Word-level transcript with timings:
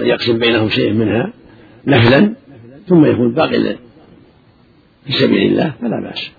يقسم 0.00 0.38
بينهم 0.38 0.68
شيء 0.68 0.92
منها 0.92 1.32
نفلا 1.86 2.34
ثم 2.88 3.04
يكون 3.04 3.32
باقي 3.32 3.76
في 5.06 5.12
سبيل 5.12 5.52
الله 5.52 5.72
فلا 5.80 6.00
بأس. 6.00 6.30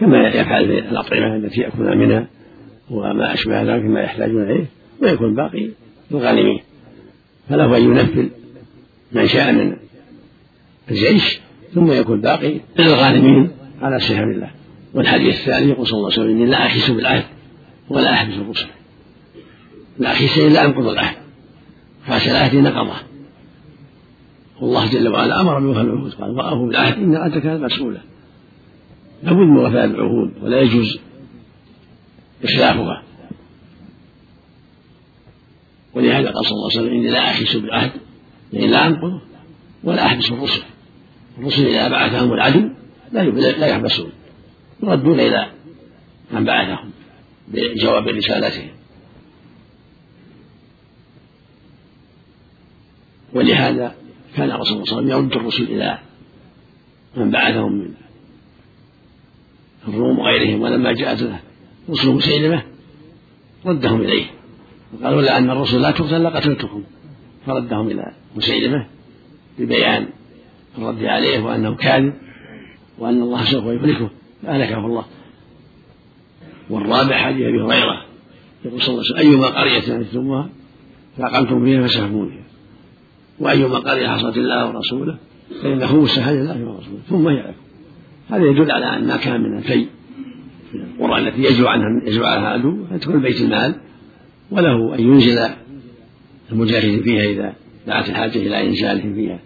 كما 0.00 0.28
يفعل 0.28 0.66
في 0.66 0.78
الأطعمة 0.78 1.36
التي 1.36 1.60
يأكلون 1.60 1.98
منها 1.98 2.26
وما 2.90 3.34
أشبه 3.34 3.62
ذلك 3.62 3.84
مما 3.84 4.00
يحتاجون 4.00 4.42
إليه 4.42 4.66
ويكون 5.02 5.34
باقي 5.34 5.68
للغانمين 6.10 6.60
فله 7.48 7.76
أن 7.76 7.82
ينفل 7.82 8.30
من 9.12 9.26
شاء 9.26 9.52
من 9.52 9.76
الجيش 10.90 11.40
ثم 11.74 11.92
يكون 11.92 12.20
باقي 12.20 12.60
للغانمين 12.78 13.50
على 13.82 14.00
سهم 14.00 14.30
الله. 14.30 14.50
والحديث 14.94 15.40
الثاني 15.40 15.70
يقول 15.70 15.86
صلى 15.86 15.96
الله 15.96 16.12
عليه 16.12 16.20
وسلم 16.20 16.36
إني 16.36 16.46
لا 16.46 16.66
أحس 16.66 16.90
بالعهد 16.90 17.24
ولا 17.88 18.12
أحبس 18.12 18.34
الرسل. 18.34 18.66
لا 19.98 20.12
أحس 20.12 20.38
إلا 20.38 20.64
أنقض 20.64 20.86
العهد. 20.86 21.16
فأسأل 22.08 22.30
العهد 22.30 22.56
نقضه 22.56 22.96
والله 24.60 24.86
جل 24.86 25.08
وعلا 25.08 25.40
أمر 25.40 25.60
بوفاء 25.60 25.82
العهود 25.82 26.12
قال 26.14 26.30
وافوا 26.30 26.66
بالعهد 26.66 26.94
إن 26.94 27.16
العهد 27.16 27.38
كان 27.38 27.60
مسؤولا 27.60 28.00
لابد 29.22 29.38
من 29.38 29.56
وفاء 29.56 29.84
العهود 29.84 30.32
ولا 30.42 30.60
يجوز 30.60 30.98
إخلافها. 32.44 33.02
ولهذا 35.94 36.30
قال 36.30 36.44
صلى 36.44 36.52
الله 36.52 36.70
عليه 36.70 36.80
وسلم 36.80 36.92
إني 36.92 37.10
لا 37.10 37.24
أحس 37.24 37.56
بالعهد 37.56 37.90
لأن 38.52 38.70
لا 38.70 38.86
أنقضه 38.86 39.20
ولا 39.84 40.06
أحبس 40.06 40.30
الرسل 40.30 40.62
الرسل 41.38 41.66
إذا 41.66 41.88
بعثهم 41.88 42.32
العدو 42.32 42.68
لا 43.12 43.22
لا 43.50 43.66
يحبسون 43.66 44.10
يردون 44.82 45.20
إلى 45.20 45.50
من 46.32 46.44
بعثهم 46.44 46.90
بجواب 47.48 48.08
رسالتهم. 48.08 48.77
ولهذا 53.38 53.94
كان 54.36 54.50
الرسول 54.50 54.86
صلى 54.86 54.98
الله 54.98 55.14
عليه 55.14 55.16
وسلم 55.16 55.24
يرد 55.24 55.36
الرسل 55.36 55.62
إلى 55.62 55.98
من 57.16 57.30
بعثهم 57.30 57.72
من 57.72 57.94
الروم 59.88 60.18
وغيرهم 60.18 60.60
ولما 60.60 60.92
جاءت 60.92 61.30
رسل 61.90 62.08
مسيلمة 62.12 62.62
ردهم 63.66 64.00
إليه. 64.00 64.24
وقال 64.92 65.12
لولا 65.12 65.38
أن 65.38 65.50
الرسل 65.50 65.80
لا 65.80 65.90
تقتل 65.90 66.24
لقتلتكم 66.24 66.82
فردهم 67.46 67.88
إلى 67.90 68.12
مسيلمة 68.36 68.86
ببيان 69.58 70.08
الرد 70.78 71.04
عليه 71.04 71.40
وأنه 71.40 71.74
كاذب 71.74 72.12
وأن 72.98 73.22
الله 73.22 73.44
سوف 73.44 73.64
يهلكه. 73.64 74.10
فأهلكه 74.42 74.86
الله. 74.86 75.04
والرابع 76.70 77.16
حديث 77.16 77.46
أبي 77.46 77.62
هريرة. 77.62 78.04
يقول 78.64 78.82
صلى 78.82 78.94
الله 78.94 79.04
عليه 79.16 79.28
وسلم 79.28 79.32
أيما 79.32 79.60
قرية 79.60 79.96
أنتموها 79.96 80.48
فأقمتم 81.18 81.64
فيها 81.64 81.86
فسهموا 81.86 82.26
فيها 82.26 82.48
وأيما 83.40 83.78
قرية 83.78 84.08
عصت 84.08 84.36
الله 84.36 84.68
ورسوله 84.68 85.18
فإنه 85.62 86.00
مستهل 86.00 86.36
الله 86.36 86.64
ورسوله 86.64 87.00
ثم 87.08 87.28
يعلم 87.28 87.54
هذا 88.30 88.44
يدل 88.44 88.70
على 88.70 88.96
أن 88.96 89.06
ما 89.06 89.16
كان 89.16 89.40
من 89.40 89.58
الفيء 89.58 89.88
في 90.70 90.76
القرى 90.76 91.28
التي 91.28 91.42
يجب 91.42 91.66
عنها 91.66 91.86
يجب 92.06 92.22
عنها 92.22 92.56
العدو 92.56 92.84
تكون 93.00 93.22
بيت 93.22 93.40
المال 93.40 93.74
وله 94.50 94.94
أن 94.94 95.00
ينزل 95.00 95.38
المجاهدين 96.52 97.02
فيها 97.02 97.24
إذا 97.24 97.52
دعت 97.86 98.08
الحاجة 98.08 98.38
إلى 98.38 98.66
إنزالهم 98.66 99.14
فيها. 99.14 99.38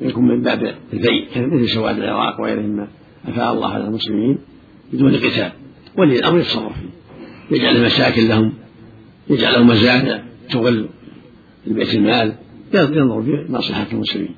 ويكون 0.00 0.28
من 0.28 0.42
باب 0.42 0.74
الفيء 0.92 1.28
مثل 1.36 1.68
سواد 1.68 1.98
العراق 1.98 2.40
وغيرهم 2.40 2.76
ما 2.76 2.88
أفاء 3.28 3.52
الله 3.52 3.68
على 3.68 3.84
المسلمين 3.84 4.38
بدون 4.92 5.16
قتال. 5.16 5.52
ولي 5.98 6.18
الأمر 6.18 6.38
يتصرف 6.38 6.72
فيه. 6.72 7.56
يجعل 7.56 7.76
المساكن 7.76 8.28
لهم 8.28 8.52
يجعل 9.30 9.52
لهم 9.54 9.66
مزاد 9.66 10.22
تغل 10.50 10.88
بيت 11.66 11.94
المال. 11.94 12.32
ينظر 12.74 13.22
في 13.22 13.52
مصلحة 13.52 13.86
المسلمين 13.92 14.34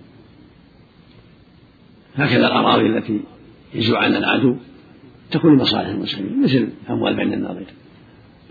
هكذا 2.17 2.47
الأراضي 2.47 2.87
التي 2.87 3.21
يجوع 3.75 4.05
عنها 4.05 4.19
العدو 4.19 4.57
تكون 5.31 5.53
لمصالح 5.53 5.89
المسلمين 5.89 6.42
مثل 6.42 6.69
أموال 6.91 7.17
بين 7.17 7.33
الناظرين 7.33 7.67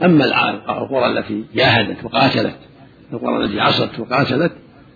أما 0.03 0.25
القرى 0.81 1.19
التي 1.19 1.43
جاهدت 1.55 2.05
وقاتلت 2.05 2.57
القرى 3.13 3.45
التي 3.45 3.59
عصت 3.59 3.99
وقاتلت 3.99 4.51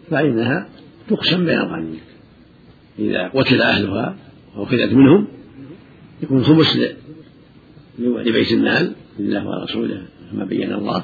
فإنها 0.10 0.70
تقسم 1.10 1.46
بين 1.46 1.58
الغنيمة 1.58 1.98
إذا 3.00 3.28
قتل 3.28 3.62
أهلها 3.62 4.16
وأخذت 4.56 4.94
منهم 4.94 5.28
يكون 6.24 6.44
خمس 6.44 6.78
لبيت 8.00 8.52
المال 8.52 8.96
لله 9.20 9.48
ورسوله 9.48 10.02
كما 10.32 10.46
بين 10.46 10.74
الله 10.74 11.04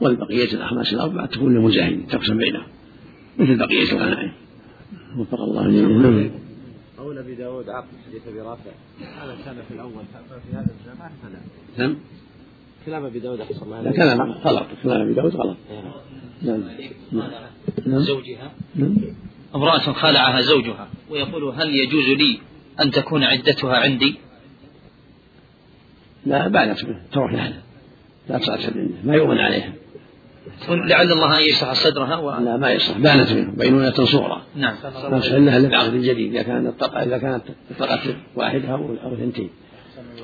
والبقية 0.00 0.52
الأخماس 0.52 0.92
الأربعة 0.92 1.26
تكون 1.26 1.54
للمجاهدين 1.54 2.06
تقسم 2.06 2.38
بينهم 2.38 2.66
مثل 3.38 3.56
بقية 3.56 3.92
الغنائم 3.92 4.32
وفق 5.18 5.40
الله 5.40 5.62
جميعا 5.62 6.30
قول 6.98 7.18
أبي 7.18 7.34
داود 7.34 7.68
عقد 7.68 7.88
حديث 8.06 8.28
أبي 8.28 8.40
رافع. 8.40 8.70
هذا 9.00 9.36
كان 9.44 9.56
في 9.68 9.74
الأول 9.74 10.04
في 10.28 10.56
هذا 10.56 10.66
الزمان 10.80 11.10
فلا. 11.22 11.40
نعم. 11.86 11.96
كلام 12.86 13.04
أبي 13.04 13.18
داود 13.18 13.40
أحسن 13.40 13.62
الله 13.62 13.82
لا 13.82 13.92
كلام 13.92 14.20
غلط. 14.20 14.66
كلام 14.82 15.02
أبي 15.02 15.14
داود 15.14 15.36
غلط. 15.36 15.56
نعم. 16.42 16.62
نعم. 17.12 18.00
زوجها. 18.00 18.52
نعم. 18.74 18.96
امرأة 19.54 19.92
خالعها 19.92 20.40
زوجها 20.40 20.88
ويقول 21.10 21.44
هل 21.44 21.68
يجوز 21.74 22.08
لي 22.18 22.38
أن 22.80 22.90
تكون 22.90 23.24
عدتها 23.24 23.76
عندي؟ 23.76 24.14
لا 26.26 26.48
بعد 26.48 26.76
تروح 27.12 27.32
لها. 27.32 27.62
لا 28.28 28.38
تصعد 28.38 28.90
ما 29.04 29.14
يؤمن 29.14 29.38
عليها. 29.38 29.72
لعل 30.68 31.12
الله 31.12 31.38
أن 31.38 31.42
يشرح 31.42 31.72
صدرها 31.72 32.16
و... 32.16 32.30
لا 32.30 32.56
ما 32.56 32.70
يصح 32.70 32.98
بانت 32.98 33.32
منه 33.32 33.52
بينونة 33.56 33.92
صغرى. 33.92 34.42
نعم. 34.56 34.74
ما 35.10 35.18
يصح 35.18 35.32
لها 35.32 35.56
الا 35.56 35.68
بعقد 35.68 35.94
جديد 35.94 36.34
إذا 36.34 36.42
كانت 36.42 36.82
إذا 36.82 37.18
كانت 37.18 37.42
طلقت 37.78 38.16
واحدة 38.36 38.68
أو 38.68 38.96
أو 39.04 39.14
اثنتين 39.14 39.50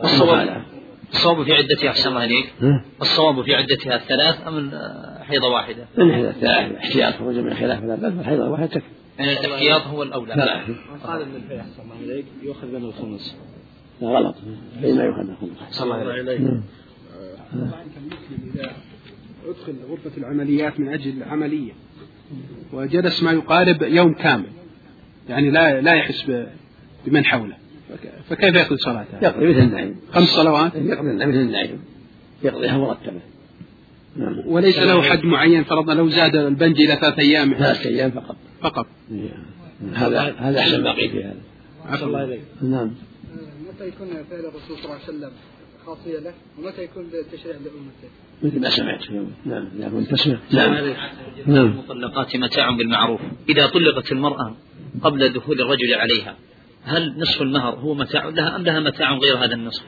الصواب 0.05 0.63
الصواب 1.15 1.43
في 1.45 1.53
عدتها 1.53 1.91
أحسن 1.91 2.09
الله 2.09 2.25
إليك. 2.25 2.53
الصواب 3.03 3.43
في 3.43 3.55
عدتها 3.55 3.97
الثلاث 3.97 4.47
أم 4.49 4.71
حيضة 5.23 5.49
واحدة؟ 5.49 5.85
من 5.99 6.15
حيضة 6.15 6.29
الثلاث؟ 6.29 6.73
احتياط 6.77 7.15
خروج 7.15 7.37
من 7.37 7.55
خلاف 7.55 7.85
لا 7.85 7.95
بل 7.95 8.21
الحيضه 8.21 8.49
واحدة 8.49 8.67
تكفي. 8.67 8.87
يعني 9.19 9.41
الاحتياط 9.41 9.83
هو 9.83 10.03
الأولى. 10.03 10.35
لا. 10.35 10.61
قال 11.05 11.23
إن 11.23 11.35
البيع 11.35 11.61
أحسن 11.61 11.83
الله 11.83 12.15
إليك 12.15 12.27
يؤخذ 12.43 12.67
من 12.67 12.85
الخمس. 12.85 13.37
لا 14.01 14.09
غلط. 14.09 14.35
ما 14.83 15.05
يؤخذ 15.05 15.23
من 15.23 15.31
الخمس. 15.31 15.63
أحسن 15.63 15.85
الله 15.85 16.21
إليك. 16.21 16.41
أدخل 19.49 19.75
غرفة 19.91 20.11
العمليات 20.19 20.81
من 20.81 20.89
أجل 20.89 21.23
عملية 21.23 21.73
وجلس 22.73 23.23
ما 23.23 23.33
يقارب 23.33 23.83
يوم 23.83 24.15
كامل. 24.15 24.51
يعني 25.29 25.51
لا 25.51 25.81
لا 25.81 25.95
يحس 25.95 26.31
بمن 27.07 27.25
حوله. 27.25 27.57
فكيف 28.29 28.55
يقضي 28.55 28.77
صلاته؟ 28.77 29.19
يقضي 29.23 29.47
مثل 29.47 29.59
النعيم. 29.59 29.97
خمس 30.13 30.29
صلوات؟ 30.29 30.75
يقضي 30.75 31.09
مثل 31.09 31.41
النعيم. 31.41 31.81
يقضيها 32.43 32.79
مرتبة. 32.79 33.21
نعم. 34.17 34.43
وليس 34.47 34.79
له 34.79 35.03
حد 35.03 35.25
معين 35.25 35.65
فرضنا 35.65 35.95
لو 35.95 36.09
زاد 36.09 36.37
البنج 36.37 36.81
إلى 36.81 36.97
ثلاث 36.97 37.19
أيام. 37.19 37.55
ثلاث 37.55 37.87
أيام 37.87 38.11
فقط. 38.11 38.37
فقط. 38.61 38.87
هذا 39.95 40.35
هذا 40.39 40.59
أحسن 40.59 40.83
ما 40.83 40.93
قيل 40.93 41.11
في 41.11 41.25
هذا 41.25 41.41
عفى 41.87 42.05
الله 42.05 42.25
إليك 42.25 42.41
نعم. 42.63 42.91
متى 43.69 43.89
يكون 43.89 44.09
فعل 44.31 44.41
الرسول 44.41 44.77
صلى 44.77 44.85
الله 44.85 44.95
عليه 44.95 45.05
وسلم؟ 45.05 45.31
خاصية 45.87 46.19
له 46.19 46.35
ومتى 46.59 46.83
يكون 46.83 47.11
تشريع 47.33 47.57
لأمته؟ 47.57 48.09
مثل 48.43 48.61
ما 48.61 48.71
سمعت. 48.71 49.11
نعم 49.47 49.69
نعم 49.79 50.05
تسمع 50.05 50.39
نعم. 50.53 50.95
نعم. 51.47 51.67
المطلقات 51.67 52.37
متاع 52.37 52.71
بالمعروف. 52.71 53.21
إذا 53.49 53.67
طلقت 53.67 54.13
المرأة 54.13 54.57
قبل 55.03 55.33
دخول 55.33 55.61
الرجل 55.61 55.95
عليها 55.95 56.37
هل 56.83 57.15
نصف 57.19 57.43
المهر 57.43 57.75
هو 57.75 57.95
متاع 57.95 58.29
لها 58.29 58.57
أم 58.57 58.63
لها 58.63 58.81
متاع 58.81 59.19
غير 59.19 59.45
هذا 59.45 59.55
النصف؟ 59.55 59.83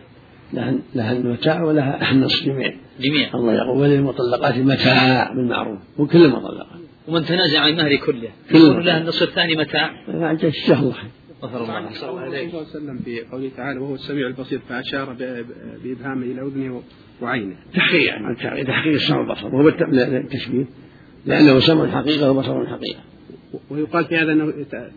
لها 0.52 0.74
لها 0.94 1.12
المتاع 1.12 1.62
ولها 1.62 2.12
النصف 2.12 2.44
جميع 2.44 2.76
جميع 3.00 3.34
الله 3.34 3.54
يقول 3.54 3.78
وللمطلقات 3.78 4.58
متاع 4.58 5.32
بالمعروف 5.32 5.78
وكل 5.98 6.24
المطلقات. 6.24 6.80
ومن 7.08 7.24
تنازع 7.24 7.60
عن 7.60 7.70
المهر 7.70 7.96
كله 7.96 8.28
يكون 8.50 8.84
لها 8.84 8.98
النصف 8.98 9.22
الثاني 9.22 9.56
متاع؟ 9.56 9.90
الشهر 10.44 10.78
الله 10.78 10.94
غفر 11.42 11.62
الله 11.62 11.90
صلى 11.90 12.10
الله 12.10 12.20
عليه 12.20 12.54
وسلم 12.54 12.98
في 12.98 13.20
قوله 13.20 13.50
تعالى 13.56 13.78
وهو 13.80 13.94
السميع 13.94 14.26
البصير 14.26 14.58
فأشار 14.68 15.16
بإبهامه 15.84 16.22
إلى 16.22 16.42
أذنه 16.42 16.82
وعينه. 17.22 17.56
تحقيق 17.74 18.06
يعني 18.06 18.64
تحقيق 18.64 18.94
السمع 18.94 19.18
والبصر 19.18 19.54
وهو 19.54 19.68
التشبيه 19.68 20.66
لأنه 21.26 21.58
سمع 21.58 21.86
حقيقة 21.90 22.30
وبصر 22.30 22.66
حقيقة 22.66 23.00
ويقال 23.70 24.04
في 24.04 24.16
هذا 24.16 24.32
أنه 24.32 24.52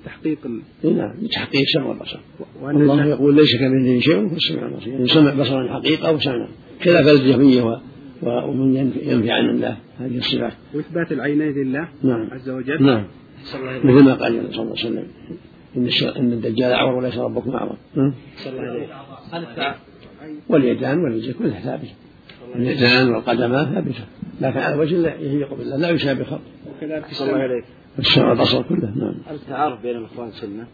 تحقيق. 0.05 0.37
نعم 0.83 1.13
تحقيق 1.31 1.61
السمع 1.61 1.85
والبصر 1.85 2.19
الله 2.63 3.05
يقول 3.05 3.35
ليس 3.35 3.55
كمثله 3.59 3.99
شيء 3.99 4.17
وهو 4.17 4.35
السميع 4.35 4.67
البصير. 4.67 4.93
يعني 4.93 5.07
سمع 5.07 5.33
بصرا 5.33 5.73
حقيقة 5.73 6.11
وسمع. 6.11 6.47
خلاف 6.85 7.07
الجهمية 7.07 7.81
ومن 8.23 8.75
ينفي 8.75 9.31
عن 9.31 9.49
الله. 9.49 9.77
هذه 9.99 10.17
الصفات 10.17 10.53
وإثبات 10.73 11.11
العينين 11.11 11.51
لله 11.51 11.87
نعم. 12.03 12.29
عز 12.31 12.49
وجل. 12.49 12.83
نعم. 12.85 13.05
مثل 13.83 14.05
ما 14.05 14.13
قال 14.13 14.33
صلى 14.33 14.61
الله 14.61 14.61
عليه 14.61 14.71
وسلم. 14.71 15.07
إن 15.77 15.89
إن 16.17 16.33
الدجال 16.33 16.71
أعور 16.71 16.95
وليس 16.95 17.17
ربكم 17.17 17.51
أعور. 17.51 17.77
صلى 18.35 18.59
الله 18.59 18.87
عليه 19.33 19.47
وسلم 19.47 19.75
واليدان 20.49 20.99
والرجل 20.99 21.33
كلها 21.33 21.59
ثابتة. 21.59 21.93
اليدان 22.55 23.09
والقدمان 23.09 23.73
ثابتة. 23.73 24.05
لكن 24.41 24.59
على 24.59 24.75
وجه 24.75 24.95
لا 24.95 25.15
يليق 25.15 25.53
بالله 25.53 25.77
لا 25.77 25.89
يشابه 25.89 26.23
خلق. 26.23 26.41
وكذلك 26.67 27.05
صلى 27.11 27.29
الله 27.29 27.41
عليه 27.41 27.63
السمع 27.99 28.29
والبصر 28.29 28.61
كله 28.61 28.89
نعم. 28.95 29.15
التعارف 29.31 29.81
بين 29.81 29.97
الإخوان 29.97 30.31
سنة؟ 30.31 30.67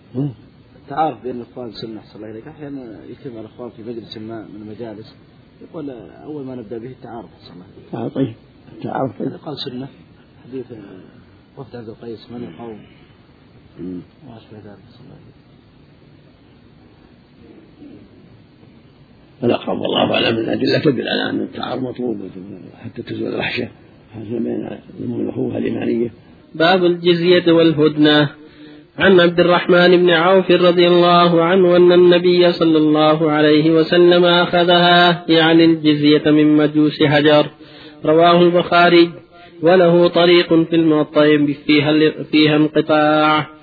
التعارف 0.83 1.23
بين 1.23 1.35
الإخوان 1.35 1.71
سنة 1.71 1.99
احسن 1.99 2.15
الله 2.15 2.31
اليك 2.31 2.47
أحيانا 2.47 3.05
يجتمع 3.09 3.39
الإخوان 3.39 3.69
في 3.69 3.83
مجلس 3.83 4.17
ما 4.17 4.41
من 4.41 4.61
المجالس 4.61 5.15
يقول 5.61 5.89
أول 6.23 6.45
ما 6.45 6.55
نبدأ 6.55 6.77
به 6.77 6.89
التعارف 6.89 7.29
احسن 7.33 7.53
الله 7.53 8.09
طيب. 8.09 8.33
التعارف 8.77 9.19
طيب. 9.19 9.31
قال 9.31 9.59
سنة 9.59 9.87
حديث 10.43 10.65
وفد 11.57 11.75
عبد 11.75 11.89
القيس 11.89 12.31
من 12.31 12.43
القوم؟ 12.43 12.79
الله 13.79 14.01
الأقرب 19.43 19.79
والله 19.81 20.13
أعلم 20.13 20.37
الأدلة 20.37 20.77
تدل 20.77 21.07
على 21.07 21.29
أن 21.29 21.41
التعارف 21.41 21.81
مطلوب 21.83 22.17
حتى 22.83 23.01
تزول 23.01 23.33
الوحشة. 23.33 23.67
بين 24.29 24.67
الأخوة 24.99 25.57
الإيمانية. 25.57 26.13
باب 26.55 26.85
الجزية 26.85 27.51
والهدنة. 27.51 28.29
عن 28.99 29.19
عبد 29.19 29.39
الرحمن 29.39 29.97
بن 29.97 30.09
عوف 30.09 30.51
رضي 30.51 30.87
الله 30.87 31.43
عنه 31.43 31.75
أن 31.75 31.91
النبي 31.91 32.51
صلى 32.51 32.77
الله 32.77 33.31
عليه 33.31 33.71
وسلم 33.71 34.25
أخذها 34.25 35.25
يعني 35.29 35.65
الجزية 35.65 36.31
من 36.31 36.57
مجوس 36.57 37.01
هجر 37.01 37.49
رواه 38.05 38.41
البخاري. 38.41 39.11
وله 39.61 40.07
طريق 40.07 40.47
في 40.47 40.75
الموطأ 40.75 41.45
فيها, 41.65 42.23
فيها 42.23 42.55
انقطاع. 42.55 43.56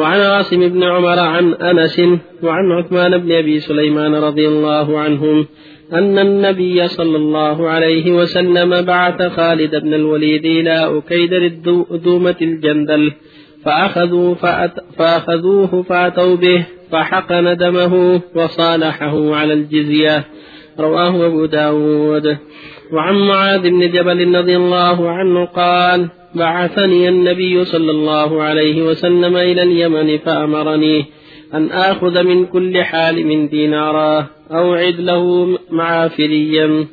وعن 0.00 0.20
عاصم 0.20 0.68
بن 0.68 0.82
عمر 0.82 1.18
عن 1.18 1.54
أنس 1.54 2.00
وعن 2.42 2.72
عثمان 2.72 3.18
بن 3.18 3.32
أبي 3.32 3.60
سليمان 3.60 4.14
رضي 4.14 4.48
الله 4.48 4.98
عنهم 4.98 5.46
أن 5.92 6.18
النبي 6.18 6.88
صلى 6.88 7.16
الله 7.16 7.68
عليه 7.68 8.12
وسلم 8.12 8.82
بعث 8.82 9.22
خالد 9.22 9.76
بن 9.76 9.94
الوليد 9.94 10.44
إلى 10.44 10.98
أكيدر 10.98 11.48
دومة 12.04 12.36
الجندل 12.42 13.12
فأخذوا 13.64 14.34
فأت 14.34 14.72
فأخذوه 14.98 15.82
فأتوا 15.82 16.36
به 16.36 16.64
فحقن 16.92 17.56
دمه 17.56 18.20
وصالحه 18.34 19.34
على 19.34 19.52
الجزية 19.52 20.24
رواه 20.78 21.26
أبو 21.26 21.46
داود. 21.46 22.36
وعن 22.92 23.14
معاذ 23.14 23.62
بن 23.62 23.90
جبل 23.90 24.34
رضي 24.34 24.56
الله 24.56 25.10
عنه 25.10 25.44
قال 25.44 26.08
بعثني 26.34 27.08
النبي 27.08 27.64
صلى 27.64 27.90
الله 27.90 28.42
عليه 28.42 28.82
وسلم 28.82 29.36
إلى 29.36 29.62
اليمن 29.62 30.18
فأمرني 30.18 31.04
أن 31.54 31.70
آخذ 31.70 32.22
من 32.22 32.46
كل 32.46 32.84
حالم 32.84 33.46
دينارا 33.46 34.26
أوعد 34.50 35.00
له 35.00 35.48
معافريا. 35.70 36.86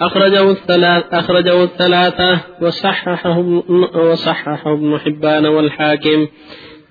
أخرجه 0.00 0.50
الثلاث 0.50 1.04
أخرجه 1.12 1.64
الثلاثة 1.64 2.40
وصححه 2.62 3.38
وصححه 3.94 4.72
ابن 4.72 4.98
حبان 4.98 5.46
والحاكم. 5.46 6.26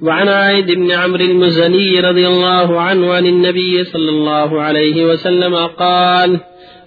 وعن 0.01 0.27
عائد 0.27 0.71
بن 0.71 0.91
عمرو 0.91 1.25
المزني 1.25 2.00
رضي 2.00 2.27
الله 2.27 2.81
عنه 2.81 3.13
عن 3.13 3.25
النبي 3.25 3.83
صلى 3.83 4.09
الله 4.09 4.62
عليه 4.62 5.06
وسلم 5.06 5.56
قال 5.56 6.39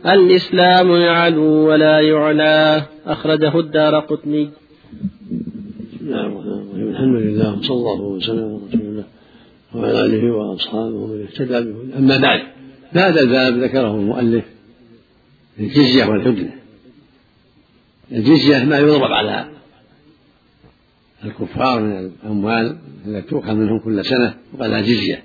الإسلام 0.06 0.96
يعلو 0.96 1.69
ولا 1.69 2.00
يعلى. 2.00 2.82
أخرجه 3.06 3.58
الدار 3.58 4.00
قطني. 4.00 4.50
نعم. 6.08 6.37
الحمد 6.75 7.16
لله 7.22 7.58
وصلى 7.58 7.76
الله 7.76 8.00
وسلم 8.00 8.44
على 8.44 8.66
رسول 8.66 8.81
الله 8.81 9.05
وعلى 9.75 10.05
آله 10.05 10.32
وأصحابه 10.32 10.94
ومن 10.94 11.22
اهتدى 11.22 11.60
به 11.60 11.99
أما 11.99 12.16
بعد 12.16 12.40
هذا 12.90 13.20
الباب 13.20 13.58
ذكره 13.58 13.94
المؤلف 13.94 14.44
الجزية 15.60 16.05
والهدنة 16.05 16.52
الجزية 18.12 18.64
ما 18.64 18.78
يضرب 18.78 19.12
على 19.12 19.49
الكفار 21.25 21.81
من 21.81 21.99
الأموال 21.99 22.78
التي 23.06 23.31
تؤخذ 23.31 23.54
منهم 23.54 23.78
كل 23.78 24.04
سنة 24.04 24.34
وقال 24.54 24.82
جزية. 24.82 25.22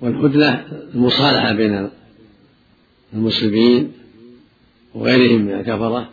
والهدنة 0.00 0.64
المصالحة 0.94 1.52
بين 1.52 1.88
المسلمين 3.14 3.92
وغيرهم 4.94 5.40
من 5.40 5.52
الكفرة 5.52 6.10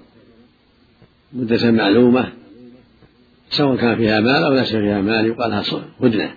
مدة 1.33 1.71
معلومة 1.71 2.31
سواء 3.49 3.75
كان 3.75 3.95
فيها 3.95 4.19
مال 4.19 4.43
أو 4.43 4.53
ليس 4.53 4.69
فيها 4.69 5.01
مال 5.01 5.25
يقال 5.25 5.51
لها 5.51 5.63
هدنة. 6.01 6.31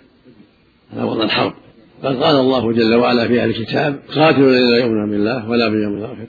على 0.93 1.03
وضع 1.03 1.25
الحرب. 1.25 1.55
قد 2.03 2.17
قال 2.17 2.37
الله 2.37 2.73
جل 2.73 2.95
وعلا 2.95 3.29
في 3.29 3.43
أهل 3.43 3.51
الكتاب 3.51 3.99
قاتلوا 4.15 4.51
الذين 4.51 4.85
يؤمنون 4.85 5.11
بالله 5.11 5.49
ولا 5.51 5.69
باليوم 5.69 5.95
الآخر 5.95 6.27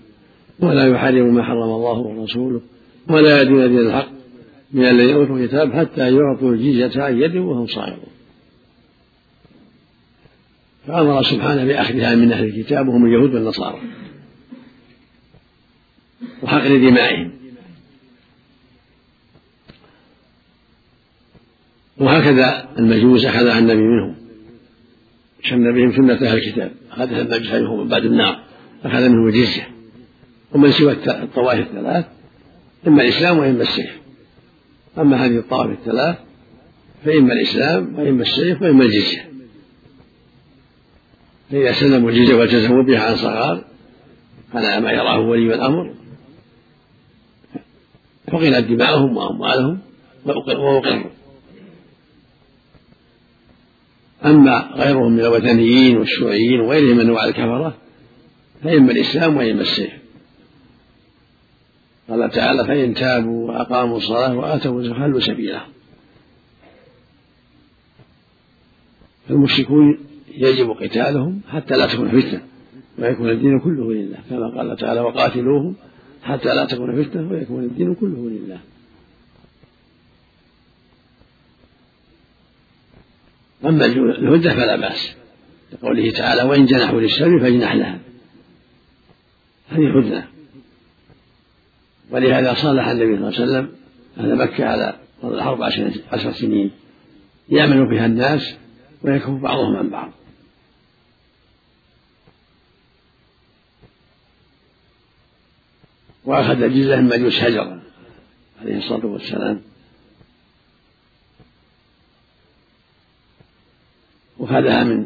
ولا 0.60 0.88
يحرموا 0.88 1.32
ما 1.32 1.44
حرم 1.44 1.70
الله 1.70 1.98
ورسوله 1.98 2.62
ولا 3.10 3.42
يدين 3.42 3.68
دين 3.68 3.80
الحق 3.80 4.08
من 4.74 4.86
الذين 4.86 5.16
أوتوا 5.16 5.38
الكتاب 5.38 5.74
حتى 5.74 6.16
يعطوا 6.16 6.52
الجزية 6.52 7.04
عن 7.04 7.22
يد 7.22 7.36
وهم 7.36 7.68
صاغرون. 7.68 8.10
فأمر 10.88 11.24
سبحانه 11.24 11.66
بأخذها 11.66 12.16
من 12.16 12.32
أهل 12.32 12.44
الكتاب 12.44 12.88
وهم 12.88 13.06
اليهود 13.06 13.36
والنصارى 13.36 13.80
وحقن 16.44 16.82
دمائهم. 16.82 17.39
وهكذا 22.00 22.70
المجوس 22.80 23.26
أخذها 23.26 23.60
النبي 23.60 23.82
منهم. 23.82 24.16
شن 25.42 25.74
بهم 25.74 25.92
سنة 25.96 26.30
أهل 26.30 26.38
الكتاب. 26.38 26.72
أخذها 26.92 27.22
المجوس 27.22 27.52
منهم 27.52 27.80
من 27.80 27.88
بعد 27.88 28.06
النار. 28.06 28.40
أخذ 28.86 29.10
منهم 29.10 29.28
الجزية. 29.28 29.68
ومن 30.52 30.72
سوى 30.72 30.92
الطوائف 31.08 31.68
الثلاث 31.68 32.06
إما 32.88 33.02
الإسلام 33.02 33.38
وإما 33.38 33.62
السيف. 33.62 34.00
أما 34.98 35.26
هذه 35.26 35.38
الطوائف 35.38 35.72
الثلاث 35.80 36.18
فإما 37.06 37.34
الإسلام 37.34 37.96
وإما 37.96 38.22
السيف 38.22 38.62
وإما 38.62 38.84
الجزية. 38.84 39.30
فإذا 41.52 41.72
سلموا 41.72 42.10
الجزية 42.10 42.36
والتزموا 42.36 42.84
بها 42.84 43.00
عن 43.00 43.16
صغار 43.16 43.64
على 44.54 44.80
ما 44.80 44.92
يراه 44.92 45.20
ولي 45.20 45.54
الأمر. 45.56 45.94
فقلت 48.28 48.66
دماؤهم 48.66 49.18
وأموالهم 49.18 49.80
وأقروا 50.26 50.82
أما 54.26 54.72
غيرهم 54.76 55.12
من 55.12 55.20
الوثنيين 55.20 55.98
والشيوعيين 55.98 56.60
وغيرهم 56.60 56.98
من 56.98 57.06
أنواع 57.06 57.26
الكفرة 57.26 57.78
فإما 58.64 58.92
الإسلام 58.92 59.38
وإما 59.38 59.62
السيف 59.62 59.92
قال 62.10 62.32
تعالى 62.32 62.66
فإن 62.66 62.94
تابوا 62.94 63.48
وأقاموا 63.48 63.98
الصلاة 63.98 64.38
وآتوا 64.38 64.80
الزكاة 64.80 65.00
خلوا 65.00 65.20
سبيلهم 65.20 65.70
فالمشركون 69.28 69.98
يجب 70.38 70.70
قتالهم 70.70 71.42
حتى 71.48 71.78
لا 71.78 71.88
تكون 71.88 72.22
فتنة 72.22 72.42
ويكون 73.00 73.30
الدين 73.30 73.60
كله 73.60 73.94
لله 73.94 74.18
كما 74.30 74.58
قال 74.58 74.78
تعالى 74.78 75.02
وقاتلوهم 75.02 75.76
حتى 76.24 76.50
لا 76.50 76.66
تكون 76.66 77.04
فتنة 77.04 77.32
ويكون 77.32 77.64
الدين 77.64 77.96
كله 77.96 78.30
لله. 78.30 78.60
أما 83.66 83.86
الهدة 83.86 84.54
فلا 84.54 84.76
بأس 84.76 85.16
لقوله 85.74 86.12
تعالى 86.12 86.44
وإن 86.44 86.66
جنحوا 86.66 87.02
للسلم 87.02 87.40
فاجنح 87.40 87.74
لها. 87.74 88.00
هذه 89.70 90.00
هدنة 90.00 90.28
ولهذا 92.12 92.54
صالح 92.54 92.88
النبي 92.88 93.18
صلى 93.18 93.28
الله 93.28 93.40
عليه 93.40 93.44
وسلم 93.44 93.72
أهل 94.18 94.36
مكة 94.36 94.66
على 94.66 95.00
الحرب 95.24 95.64
عشر 96.12 96.32
سنين. 96.32 96.72
يعمل 97.50 97.90
فيها 97.90 98.06
الناس 98.06 98.56
ويكف 99.02 99.30
بعضهم 99.30 99.76
عن 99.76 99.90
بعض. 99.90 100.12
وأخذ 106.26 106.56
من 106.98 107.10
مجوس 107.10 107.44
هجر 107.44 107.80
عليه 108.62 108.78
الصلاة 108.78 109.06
والسلام. 109.06 109.62
وخذها 114.50 114.84
من 114.84 115.06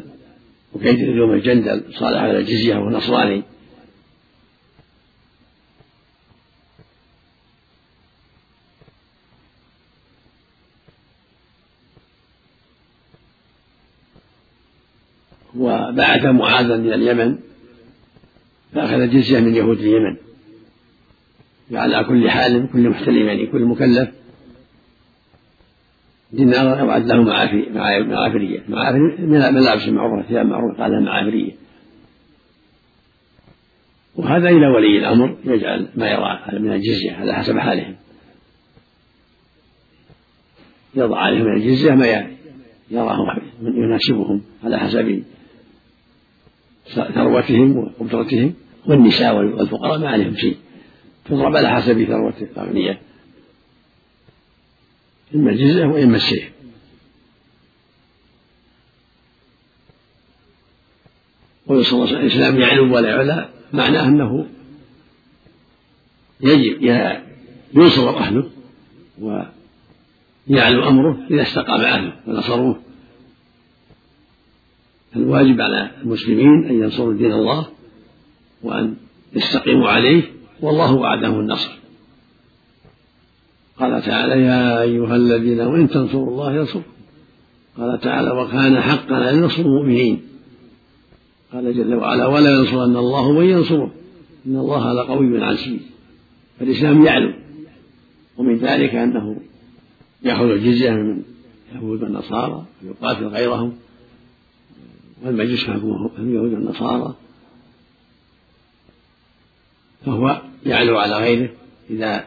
وكيد 0.72 0.98
اليوم 1.00 1.32
الجندل 1.32 1.84
صالح 1.90 2.20
على 2.20 2.38
الجزية 2.38 2.76
وهو 2.76 2.90
نصراني 2.90 3.42
وبعث 15.56 16.24
معاذا 16.24 16.76
من 16.76 16.92
اليمن 16.92 17.38
فأخذ 18.74 19.00
الجزية 19.00 19.40
من 19.40 19.54
يهود 19.54 19.78
اليمن. 19.78 20.16
على 21.72 22.04
كل 22.04 22.30
حال 22.30 22.68
كل 22.72 22.88
محتلم 22.88 23.26
يعني 23.26 23.46
كل 23.46 23.64
مكلف. 23.64 24.08
دينارا 26.36 26.80
أو 26.80 26.90
عد 26.90 27.06
له 27.06 27.22
معافرية. 27.22 27.70
معافرية 28.68 29.16
من 29.18 29.42
الملابس 29.42 29.88
المعروفة 29.88 30.28
ثياب 30.28 30.46
معروفة 30.46 30.82
قال 30.82 30.92
لها 30.92 31.00
معافرية. 31.00 31.52
وهذا 34.16 34.48
إلى 34.48 34.66
ولي 34.66 34.98
الأمر 34.98 35.36
يجعل 35.44 35.88
ما 35.96 36.10
يرى 36.10 36.40
من 36.60 36.72
الجزية 36.72 37.12
على 37.12 37.34
حسب 37.34 37.58
حالهم. 37.58 37.94
يضع 40.94 41.18
عليهم 41.18 41.44
من 41.44 41.56
الجزية 41.56 41.94
ما 41.94 42.06
يراه 42.90 43.36
يناسبهم 43.62 44.42
على 44.64 44.78
حسب 44.78 45.22
ثروتهم 47.14 47.76
وقدرتهم 47.76 48.54
والنساء 48.86 49.36
والفقراء 49.36 49.98
ما 49.98 50.08
عليهم 50.08 50.34
شيء. 50.34 50.56
تضرب 51.24 51.56
على 51.56 51.70
حسب 51.70 52.04
ثروة 52.04 52.34
الأغنياء 52.40 52.98
إما 55.34 55.50
الجزية 55.50 55.84
وإما 55.84 56.16
السيف 56.16 56.54
قول 61.68 61.84
صلى 61.84 61.92
الله 61.92 62.16
عليه 62.16 62.26
وسلم 62.26 62.26
الإسلام 62.26 62.60
يعلو 62.60 62.94
ولا 62.94 63.08
يعلى 63.08 63.48
معناه 63.72 64.08
أنه 64.08 64.46
يجب 66.40 66.82
ينصر 67.74 68.18
أهله 68.18 68.50
ويعلو 69.18 70.88
أمره 70.88 71.18
إذا 71.30 71.42
استقام 71.42 71.80
أهله 71.80 72.12
ونصروه. 72.26 72.80
الواجب 75.16 75.60
على 75.60 75.90
المسلمين 76.02 76.64
أن 76.64 76.82
ينصروا 76.82 77.14
دين 77.14 77.32
الله 77.32 77.68
وأن 78.62 78.96
يستقيموا 79.32 79.88
عليه 79.88 80.22
والله 80.60 80.94
وعدهم 80.94 81.40
النصر. 81.40 81.83
قال 83.78 84.02
تعالى 84.02 84.42
يا 84.42 84.82
أيها 84.82 85.16
الذين 85.16 85.60
وإن 85.60 85.88
تنصروا 85.88 86.30
الله 86.30 86.52
ينصركم. 86.56 86.90
قال 87.78 88.00
تعالى 88.00 88.30
وكان 88.30 88.80
حقا 88.80 89.30
أن 89.30 89.42
ينصر 89.42 89.62
المؤمنين. 89.62 90.22
قال 91.52 91.74
جل 91.76 91.94
وعلا 91.94 92.26
ولا 92.26 92.50
ينصرن 92.50 92.96
الله 92.96 93.32
من 93.32 93.44
ينصره. 93.44 93.92
إن 94.46 94.56
الله 94.56 94.92
لقوي 94.92 95.44
عزيز. 95.44 95.80
فالإسلام 96.58 97.04
يعلو. 97.04 97.32
ومن 98.36 98.56
ذلك 98.56 98.94
أنه 98.94 99.40
يأخذ 100.22 100.44
الجزية 100.44 100.90
من 100.90 101.22
اليهود 101.72 102.02
والنصارى 102.02 102.64
ويقاتل 102.82 103.26
غيرهم. 103.26 103.72
والمجوس 105.24 105.70
هم 105.70 106.10
اليهود 106.18 106.52
والنصارى. 106.52 107.14
فهو 110.06 110.40
يعلو 110.66 110.98
على 110.98 111.16
غيره 111.16 111.50
إذا 111.90 112.24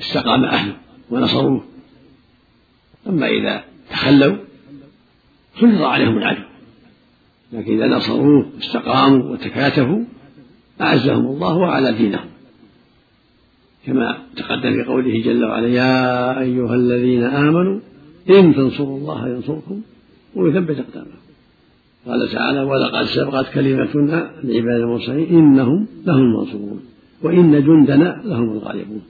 استقام 0.00 0.44
أهله. 0.44 0.76
ونصروه. 1.10 1.64
أما 3.06 3.26
إذا 3.26 3.64
تخلوا 3.90 4.36
سلط 5.60 5.82
عليهم 5.82 6.18
العدو. 6.18 6.42
لكن 7.52 7.82
إذا 7.82 7.96
نصروه 7.96 8.46
واستقاموا 8.56 9.32
وتكاتفوا 9.32 10.04
أعزهم 10.80 11.26
الله 11.26 11.56
وعلى 11.56 11.92
دينهم. 11.92 12.28
كما 13.86 14.18
تقدم 14.36 14.72
في 14.72 14.88
قوله 14.88 15.22
جل 15.22 15.44
وعلا 15.44 15.68
يا 15.68 16.40
أيها 16.40 16.74
الذين 16.74 17.24
آمنوا 17.24 17.80
إن 18.30 18.54
تنصروا 18.54 18.98
الله 18.98 19.28
ينصركم 19.28 19.80
ويثبت 20.36 20.78
أقدامكم. 20.78 21.20
قال 22.06 22.28
تعالى 22.32 22.60
ولقد 22.60 23.04
سبقت 23.04 23.54
كلمتنا 23.54 24.30
لعباد 24.44 24.80
المرسلين 24.80 25.28
إنهم 25.28 25.86
لهم 26.06 26.20
المنصورون 26.20 26.80
وإن 27.22 27.64
جندنا 27.64 28.22
لهم 28.24 28.52
الغالبون. 28.52 29.02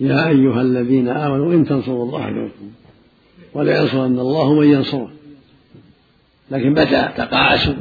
يا 0.00 0.28
أيها 0.28 0.62
الذين 0.62 1.08
آمنوا 1.08 1.52
إن 1.52 1.64
تنصروا 1.64 2.04
الله 2.04 2.28
ينصركم 2.28 2.70
ولا 3.54 3.80
ينصرن 3.80 4.18
الله 4.18 4.54
من 4.54 4.66
ينصره. 4.66 5.10
لكن 6.50 6.70
متى 6.70 7.08
تقاعسوا 7.16 7.74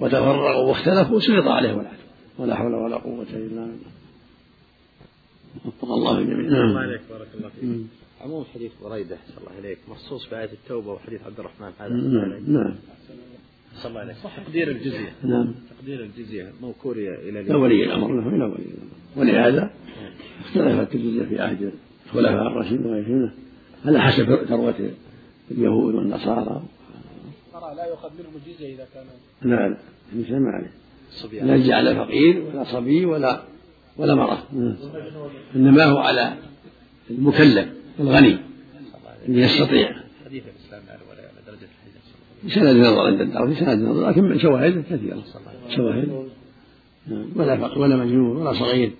وتفرقوا 0.00 0.68
واختلفوا 0.68 1.20
سلط 1.20 1.46
عليهم 1.46 1.80
العدو 1.80 1.96
ولا 2.38 2.54
حول 2.54 2.74
ولا 2.74 2.96
قوة 2.96 3.22
إلا 3.22 3.48
بالله. 3.48 3.94
وفق 5.64 5.92
الله 5.92 6.22
جميعا. 6.22 6.50
نعم. 6.50 6.68
الله 6.68 6.80
عليك 6.80 7.00
بارك 7.10 7.28
الله 7.38 7.48
فيك. 7.60 7.86
عموم 8.20 8.44
حديث 8.54 8.72
بريدة 8.84 9.16
صلى 9.26 9.38
الله 9.38 9.52
عليك. 9.62 9.78
مخصوص 9.88 10.30
بآية 10.30 10.52
التوبة 10.52 10.92
وحديث 10.92 11.20
عبد 11.26 11.38
الرحمن 11.38 11.70
هذا 11.78 11.94
نعم 11.94 12.44
نعم. 12.46 12.74
صلى 13.74 13.90
الله 13.90 14.00
عليه 14.00 14.14
تقدير 14.46 14.70
الجزية. 14.70 15.12
نعم. 15.24 15.54
تقدير 15.78 16.00
الجزية. 16.00 16.52
موكولة 16.62 17.14
إلى 17.14 17.54
ولي 17.54 17.84
الأمر 17.84 18.20
له 18.20 18.28
إلى 18.28 18.44
ولي 18.44 18.54
الأمر. 18.54 18.90
ولهذا 19.16 19.70
اختلفت 20.54 20.94
الجزية 20.94 21.24
في 21.24 21.40
عهد 21.40 21.72
الخلفاء 22.06 22.46
الراشدين 22.46 22.86
وغيرهم 22.86 23.30
على 23.84 24.00
حسب 24.00 24.44
ثروة 24.48 24.90
اليهود 25.50 25.94
والنصارى. 25.94 26.62
لا 27.76 27.86
يؤخذ 27.86 28.10
منهم 28.18 28.32
الجزية 28.46 28.74
إذا 28.74 28.86
كان 28.94 29.04
لا 29.42 29.68
لا 29.68 29.76
النساء 30.12 30.38
ما 30.38 30.50
عليه. 30.50 30.70
لا 31.44 31.54
يجي 31.54 31.72
على 31.72 31.96
فقير 31.96 32.42
ولا 32.42 32.64
صبي 32.64 33.06
ولا 33.06 33.42
ولا 33.96 34.14
مرأة 34.14 34.38
إنما 35.56 35.84
هو 35.84 35.98
على 35.98 36.34
المكلف 37.10 37.68
الغني. 38.00 38.38
اللي 39.28 39.42
يستطيع. 39.42 39.92
حديث 40.24 40.42
الإسلام 40.46 40.82
ولا 41.10 41.20
على 41.20 41.40
درجة 41.46 41.68
الحديث. 42.44 42.54
سند 42.54 42.76
نظر 42.76 43.06
عند 43.06 43.20
الدار 43.20 43.48
في 43.48 43.54
سند 43.54 43.82
نظر 43.82 44.10
لكن 44.10 44.38
شواهد 44.38 44.84
كثيرة. 44.90 45.24
شواهد. 45.68 46.28
ولا 47.36 47.56
فقر 47.56 47.78
ولا 47.78 47.96
مجنون 47.96 48.36
ولا 48.36 48.52
صغير. 48.52 48.92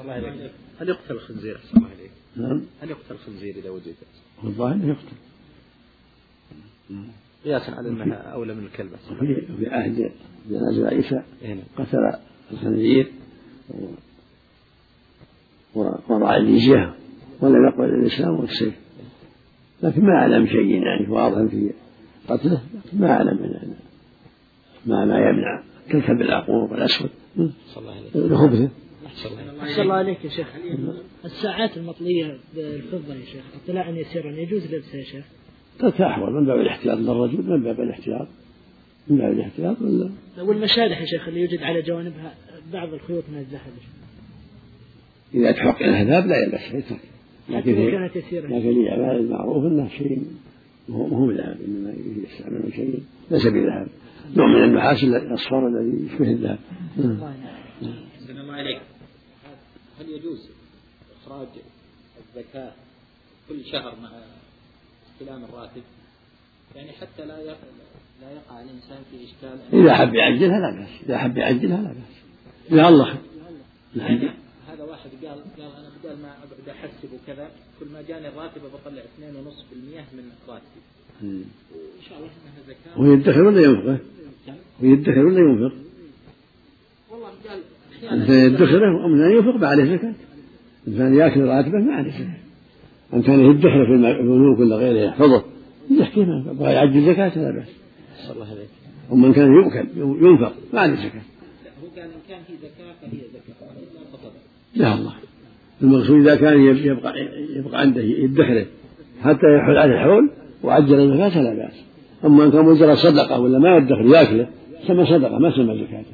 الله 0.00 0.12
عليك 0.12 0.50
هل 0.80 0.88
يقتل 0.88 1.14
الخنزير؟ 1.14 1.56
أحسن 1.56 1.76
الله 1.76 1.88
عليك؟ 1.88 2.10
نعم. 2.36 2.62
هل 2.80 2.90
يقتل 2.90 3.14
الخنزير 3.14 3.56
إذا 3.56 3.70
وجد؟ 3.70 3.94
الظاهر 4.44 4.88
يقتل. 4.88 5.16
قياسا 7.44 7.70
على 7.70 7.88
أنها 7.88 8.14
أولى 8.14 8.54
من 8.54 8.64
الكلب 8.64 8.90
في 9.58 9.66
عهد 9.70 10.12
جنازة 10.50 10.88
عيسى 10.88 11.22
قتل 11.76 11.98
الخنزير 12.52 13.12
وضع 16.08 16.36
الجزيه 16.36 16.94
ولم 17.40 17.66
يقبل 17.66 17.84
الإسلام 17.84 18.40
والسيف. 18.40 18.74
لكن 19.82 20.02
ما 20.02 20.12
أعلم 20.12 20.46
شيء 20.46 20.82
يعني 20.82 21.08
واضح 21.08 21.50
في 21.50 21.70
قتله 22.28 22.62
ما 22.92 23.10
أعلم 23.10 23.42
من 23.42 23.74
ما 24.86 25.04
ما 25.04 25.18
يمنع. 25.18 25.62
كالكلب 25.88 26.20
العقور 26.20 26.72
والأسود. 26.72 27.10
لخبثه. 28.14 28.70
أحسن 29.60 29.82
الله 29.82 29.94
عليك 29.94 30.24
يا 30.24 30.30
شيخ. 30.30 30.46
الساعات 31.24 31.76
المطلية 31.76 32.38
بالفضة 32.56 33.14
يا 33.14 33.24
شيخ. 33.24 33.44
اطلاعا 33.64 33.90
يسيرا 33.90 34.30
يجوز 34.30 34.74
لبسها 34.74 34.98
يا 34.98 35.04
شيخ؟ 35.04 35.24
ترك 35.78 36.00
أحوال 36.00 36.32
من 36.32 36.46
باب 36.46 36.60
الاحتياط. 36.60 36.98
للرجل 36.98 37.42
من 37.42 37.62
باب 37.62 37.80
الاحتياط. 37.80 38.28
من 39.08 39.18
باب 39.18 39.32
الاحتياط. 39.32 39.76
ولا 39.80 40.10
والمشالح 40.38 41.00
يا 41.00 41.06
شيخ 41.06 41.28
اللي 41.28 41.40
يوجد 41.40 41.62
على 41.62 41.82
جوانبها 41.82 42.34
بعض 42.72 42.94
الخيوط 42.94 43.24
من 43.32 43.38
الذهب. 43.38 43.72
إذا 45.34 45.52
تحقق 45.52 45.82
الذهب 45.82 46.26
لا 46.26 46.36
يلبس 46.36 46.74
يترك 46.74 47.00
لكن 47.48 47.74
هي 47.74 47.90
كانت 47.90 48.16
يسيرة. 48.16 48.46
لكن 48.46 49.02
المعروف 49.10 49.64
أنه 49.64 49.88
شيء 49.88 50.22
مو 50.88 51.26
بذهب 51.26 51.56
إنما 51.68 51.94
يستعمل 52.24 52.72
شيء 52.74 53.02
ليس 53.30 53.46
بذهب 53.46 53.86
نوع 54.36 54.46
من 54.46 54.64
النحاس 54.64 55.04
الأصفر 55.04 55.68
الذي 55.68 56.06
يشبه 56.06 56.30
الذهب. 56.30 56.58
الله 58.30 58.52
عليك 58.52 58.80
هل 60.02 60.10
يجوز 60.10 60.48
إخراج 61.22 61.48
الزكاة 62.18 62.72
كل 63.48 63.64
شهر 63.72 63.96
مع 64.02 64.10
استلام 65.12 65.44
الراتب؟ 65.44 65.82
يعني 66.76 66.92
حتى 66.92 67.24
لا 67.24 67.38
يقع 67.38 67.56
لا 68.22 68.30
يقع 68.30 68.62
الإنسان 68.62 69.02
في 69.10 69.24
إشكال 69.24 69.80
إذا 69.80 69.94
حب 69.94 70.14
يعجلها 70.14 70.60
لا 70.60 70.70
بأس 70.70 70.88
إذا 71.06 71.18
حب 71.18 71.36
يعجلها 71.36 71.82
لا 71.82 71.88
بأس. 71.88 72.78
يا 72.78 72.88
الله. 72.88 73.18
يعني 73.96 74.30
هذا 74.68 74.84
واحد 74.84 75.10
قال 75.10 75.40
قال 75.58 75.72
أنا 75.78 75.90
بدل 76.04 76.22
ما 76.22 76.28
اقعد 76.28 76.68
أحسب 76.68 77.08
وكذا 77.12 77.50
كل 77.80 77.86
ما 77.86 78.02
جاني 78.02 78.28
الراتب 78.28 78.60
بطلع 78.62 79.02
2.5% 79.02 80.14
من 80.14 80.32
راتبي. 80.48 80.82
وإن 81.22 81.44
شاء 82.08 82.18
الله 82.18 82.28
إنها 82.28 82.62
زكاة. 82.68 82.94
هو 82.94 83.12
يدخر 83.12 83.42
ولا 83.42 83.60
ينفقه؟ 83.60 83.98
هو 84.82 84.86
يدخر 84.86 85.26
ولا 85.26 85.38
ينفق؟ 85.38 85.76
يدخره 88.28 89.04
ومن 89.04 89.22
ان 89.22 89.30
ينفق 89.36 89.56
ما 89.56 89.68
عليه 89.68 89.96
زكاه 89.96 90.14
الانسان 90.86 91.14
يأكل 91.14 91.40
راتبه 91.40 91.78
ما 91.78 91.94
عليه 91.94 92.10
زكاه 92.10 92.42
أن 93.14 93.22
كان 93.22 93.40
يدخر 93.40 93.86
في 93.86 93.94
البنوك 94.20 94.58
ولا 94.58 94.76
غيره 94.76 94.98
يحفظه 94.98 95.42
يحكي 95.90 96.20
ما 96.24 96.44
يبغى 96.50 96.72
يعجل 96.72 97.06
زكاة 97.06 97.38
لا 97.38 97.50
بأس. 97.50 97.68
الله 98.30 98.46
عليك. 98.46 98.68
ومن 99.10 99.32
كان 99.32 99.52
يؤكل 99.52 99.86
ينفق 99.96 100.52
ما 100.72 100.80
عليه 100.80 100.94
زكاة. 100.94 101.22
هو 101.82 101.88
قال 101.96 102.04
إن 102.04 102.10
كان 102.28 102.38
في 102.46 102.52
زكاة 102.56 102.92
فهي 103.02 103.18
زكاة. 103.18 104.32
لا 104.74 104.94
الله. 104.94 105.12
المقصود 105.82 106.20
إذا 106.20 106.36
كان 106.36 106.60
يبقى 106.60 107.14
يبقى 107.56 107.80
عنده 107.80 108.00
يدخره 108.00 108.66
حتى 109.22 109.46
يحول 109.58 109.78
عليه 109.78 109.94
الحول 109.94 110.30
وعجل 110.62 111.00
الزكاة 111.00 111.42
لا 111.42 111.54
بأس. 111.54 111.84
أما 112.24 112.44
إن 112.44 112.50
كان 112.50 112.64
مجرد 112.64 112.96
صدقة 112.96 113.40
ولا 113.40 113.58
ما 113.58 113.76
يدخر 113.76 114.06
يأكله 114.06 114.48
سمى 114.86 115.06
صدقة 115.06 115.38
ما 115.38 115.56
سمى 115.56 115.84
زكاة. 115.84 116.04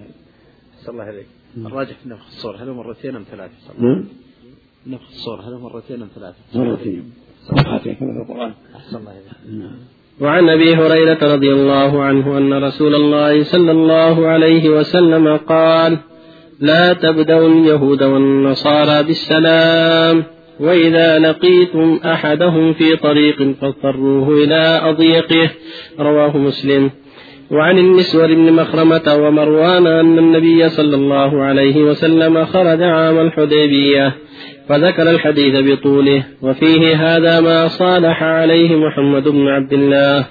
الله 0.88 1.02
عليك. 1.04 1.26
الراجح 1.56 1.96
في 2.02 2.08
نفخ 2.08 2.26
الصور 2.26 2.56
هل 2.56 2.70
مرتين 2.70 3.16
أم 3.16 3.24
ثلاث؟ 3.30 3.50
نعم. 3.78 4.04
نفخ 4.86 5.08
الصور 5.10 5.40
هل 5.40 5.54
مرتين 5.54 6.02
أم 6.02 6.08
ثلاث؟ 6.14 6.34
مرتين. 6.54 7.12
صفحتين 7.42 7.94
كما 7.94 8.12
في 8.12 8.30
القرآن. 8.30 8.52
أحسن 8.76 8.96
الله 8.96 9.12
إليك. 9.12 9.60
نعم. 9.60 9.76
وعن 10.20 10.48
أبي 10.48 10.74
هريرة 10.76 11.34
رضي 11.34 11.52
الله 11.52 12.02
عنه 12.02 12.38
أن 12.38 12.64
رسول 12.64 12.94
الله 12.94 13.42
صلى 13.42 13.70
الله 13.70 14.26
عليه 14.26 14.68
وسلم 14.68 15.36
قال 15.36 15.98
لا 16.60 16.92
تبدأوا 16.92 17.48
اليهود 17.48 18.02
والنصارى 18.02 19.02
بالسلام 19.02 20.24
وإذا 20.60 21.18
لقيتم 21.18 22.00
أحدهم 22.04 22.72
في 22.72 22.96
طريق 22.96 23.52
فاضطروه 23.60 24.44
إلى 24.44 24.80
أضيقه 24.82 25.50
رواه 25.98 26.36
مسلم 26.36 26.90
وعن 27.50 27.78
المسور 27.78 28.34
بن 28.34 28.52
مخرمة 28.52 29.14
ومروان 29.14 29.86
أن 29.86 30.18
النبي 30.18 30.68
صلى 30.68 30.96
الله 30.96 31.42
عليه 31.42 31.82
وسلم 31.82 32.44
خرج 32.44 32.82
عام 32.82 33.18
الحديبية 33.18 34.14
فذكر 34.68 35.10
الحديث 35.10 35.54
بطوله 35.56 36.24
وفيه 36.42 37.16
هذا 37.16 37.40
ما 37.40 37.68
صالح 37.68 38.22
عليه 38.22 38.76
محمد 38.76 39.28
بن 39.28 39.48
عبد 39.48 39.72
الله. 39.72 40.26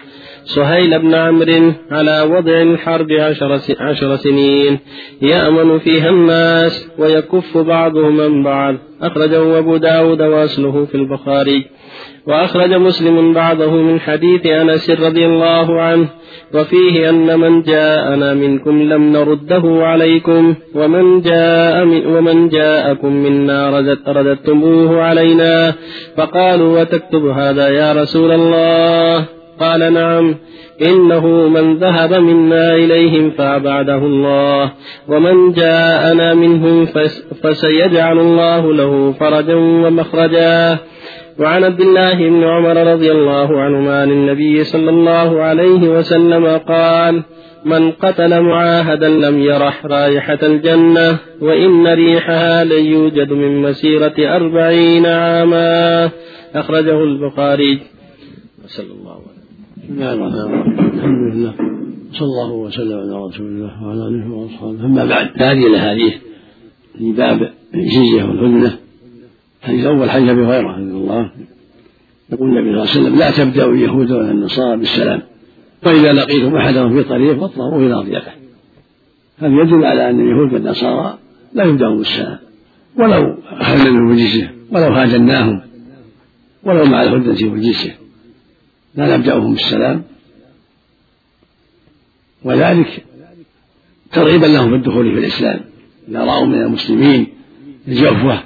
سهيل 0.55 0.99
بن 0.99 1.15
عمرو 1.15 1.73
على 1.91 2.21
وضع 2.21 2.61
الحرب 2.61 3.11
عشر, 3.11 3.59
عشر 3.79 4.15
سنين 4.15 4.79
يأمن 5.21 5.79
فيها 5.79 6.09
الناس 6.09 6.89
ويكف 6.99 7.57
بعضهم 7.57 8.21
عن 8.21 8.43
بعض. 8.43 8.75
أخرجه 9.01 9.59
أبو 9.59 9.77
داود 9.77 10.21
وأصله 10.21 10.85
في 10.85 10.95
البخاري. 10.95 11.65
وأخرج 12.27 12.73
مسلم 12.73 13.33
بعضه 13.33 13.71
من 13.71 13.99
حديث 13.99 14.45
أنس 14.45 14.89
رضي 14.89 15.25
الله 15.25 15.81
عنه 15.81 16.07
وفيه 16.53 17.09
أن 17.09 17.39
من 17.39 17.61
جاءنا 17.61 18.33
منكم 18.33 18.81
لم 18.81 19.11
نرده 19.11 19.63
عليكم 19.65 20.55
ومن 20.75 21.21
جاء 21.21 21.85
من 21.85 22.05
ومن 22.05 22.49
جاءكم 22.49 23.13
منا 23.13 23.79
رددتموه 24.07 25.01
علينا 25.01 25.73
فقالوا 26.17 26.81
وتكتب 26.81 27.25
هذا 27.25 27.67
يا 27.69 27.93
رسول 27.93 28.31
الله؟ 28.31 29.36
قال 29.59 29.93
نعم 29.93 30.35
إنه 30.81 31.27
من 31.27 31.77
ذهب 31.77 32.13
منا 32.13 32.75
إليهم 32.75 33.31
فأبعده 33.31 33.97
الله 33.97 34.71
ومن 35.07 35.51
جاءنا 35.51 36.33
منهم 36.33 36.85
فسيجعل 37.43 38.19
الله 38.19 38.73
له 38.73 39.11
فرجا 39.19 39.55
ومخرجا. 39.55 40.77
وعن 41.39 41.63
عبد 41.63 41.81
الله 41.81 42.13
بن 42.13 42.43
عمر 42.43 42.93
رضي 42.93 43.11
الله 43.11 43.59
عنهما 43.59 44.01
عن 44.01 44.11
النبي 44.11 44.63
صلى 44.63 44.89
الله 44.89 45.41
عليه 45.41 45.89
وسلم 45.97 46.57
قال 46.57 47.23
من 47.65 47.91
قتل 47.91 48.41
معاهدا 48.41 49.09
لم 49.09 49.39
يرح 49.39 49.85
رائحة 49.85 50.39
الجنة 50.43 51.17
وإن 51.41 51.87
ريحها 51.87 52.63
ليوجد 52.63 53.33
من 53.33 53.61
مسيرة 53.61 54.35
أربعين 54.35 55.05
عاما. 55.05 56.09
أخرجه 56.55 57.03
البخاري. 57.03 57.79
صلى 58.65 58.91
الله 59.01 59.16
بسم 59.87 59.95
الله 59.95 60.13
الرحمن 60.13 60.41
الرحيم 60.41 60.79
الحمد 60.79 61.33
لله. 61.33 61.53
صلى 62.11 62.27
الله 62.27 62.51
وسلم 62.51 62.97
على 62.99 63.25
رسول 63.25 63.47
الله 63.47 63.83
وعلى 63.83 64.07
آله 64.07 64.31
وأصحابه. 64.31 64.85
أما 64.85 65.05
بعد 65.05 65.27
هذه 65.35 65.67
الأحاديث 65.67 66.13
في 66.97 67.11
باب 67.11 67.53
الجزيه 67.75 68.23
والهدنه 68.23 68.77
الحديث 69.61 69.85
الأول 69.85 70.09
حديث 70.09 70.29
أبي 70.29 70.45
هريرة 70.45 70.71
رضي 70.71 70.91
الله 70.91 71.31
يقول 72.31 72.57
النبي 72.57 72.69
صلى 72.69 72.69
الله 72.69 72.91
عليه 72.91 73.01
وسلم 73.01 73.15
لا 73.15 73.31
تبدأوا 73.31 73.73
اليهود 73.73 74.11
ولا 74.11 74.31
النصارى 74.31 74.77
بالسلام 74.77 75.21
واذا 75.85 76.13
لقيتم 76.13 76.55
أحدهم 76.55 76.93
في 76.93 77.09
طريق 77.09 77.39
فاطلعوا 77.39 77.81
إلى 77.81 77.95
ضيقه 77.95 78.31
هذا 79.37 79.61
يدل 79.61 79.85
على 79.85 80.09
أن 80.09 80.19
اليهود 80.19 80.53
والنصارى 80.53 81.17
لا 81.53 81.63
يبدأون 81.63 81.97
بالسلام. 81.97 82.37
ولو 82.97 83.37
اخذنا 83.51 83.91
منهم 83.91 84.11
الجزيه 84.11 84.53
ولو 84.71 84.93
هاجناهم 84.93 85.61
ولو 86.63 86.85
مع 86.85 87.03
الهدنة 87.03 87.51
والجزيه 87.51 88.06
لا 88.95 89.17
نبدأهم 89.17 89.53
بالسلام. 89.53 90.03
وذلك 92.43 93.05
ترغيبا 94.11 94.45
لهم 94.45 94.69
في 94.69 94.75
الدخول 94.75 95.13
في 95.13 95.19
الإسلام. 95.19 95.59
إذا 96.09 96.19
رأوا 96.19 96.45
من 96.45 96.61
المسلمين 96.61 97.27
الجفوة 97.87 98.43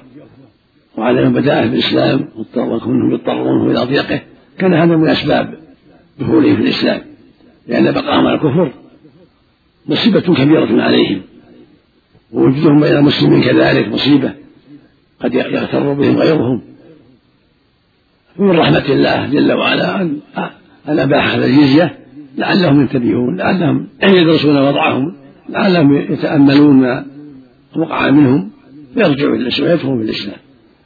وعليهم 0.97 1.33
بداءة 1.33 1.67
في 1.67 1.73
الإسلام 1.73 2.27
وكونهم 2.55 3.13
يضطرون 3.13 3.71
إلى 3.71 3.85
ضيقه 3.85 4.21
كان 4.57 4.73
هذا 4.73 4.95
من 4.95 5.09
أسباب 5.09 5.59
دخولهم 6.19 6.55
في 6.55 6.61
الإسلام. 6.61 7.01
لأن 7.67 7.91
بقاهم 7.91 8.27
على 8.27 8.35
الكفر 8.35 8.73
مصيبة 9.87 10.21
كبيرة 10.21 10.81
عليهم. 10.83 11.21
ووجودهم 12.31 12.79
بين 12.79 12.95
المسلمين 12.95 13.41
كذلك 13.41 13.87
مصيبة. 13.87 14.33
قد 15.19 15.33
يغتر 15.33 15.93
بهم 15.93 16.17
غيرهم. 16.17 16.61
ومن 18.39 18.59
رحمة 18.59 18.85
الله 18.89 19.27
جل 19.27 19.51
وعلا 19.53 20.01
أن 20.01 20.17
أن 20.87 20.99
أباح 20.99 21.35
هذا 21.35 21.45
الجزية 21.45 21.97
لعلهم 22.37 22.81
ينتبهون 22.81 23.37
لعلهم 23.37 23.87
يدرسون 24.03 24.57
وضعهم 24.57 25.13
لعلهم 25.49 25.95
يتأملون 25.95 26.75
ما 26.75 27.05
وقع 27.75 28.09
منهم 28.09 28.49
فيرجعوا 28.93 29.35
إلى 29.35 29.43
الإسلام 29.43 29.69
ويدخلوا 29.69 29.97
في 29.97 30.03
الإسلام. 30.03 30.37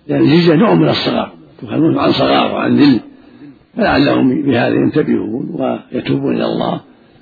لأن 0.08 0.22
الجزية 0.22 0.56
نوع 0.56 0.74
من 0.74 0.90
الصغار 0.90 1.32
تخلون 1.62 2.00
عن 2.00 2.12
صغار 2.12 2.54
وعن 2.54 2.76
ذل 2.76 3.00
فلعلهم 3.78 4.42
بهذا 4.46 4.76
ينتبهون 4.76 5.50
ويتوبون 5.94 6.36
إلى 6.36 6.46
الله 6.46 6.82